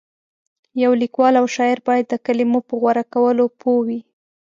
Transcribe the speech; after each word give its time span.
یو 0.83 0.91
لیکوال 1.01 1.33
او 1.41 1.45
شاعر 1.55 1.79
باید 1.87 2.05
د 2.09 2.13
کلمو 2.25 2.59
په 2.67 2.73
غوره 2.81 3.03
کولو 3.13 3.45
پوه 3.59 3.81
وي. 3.87 4.01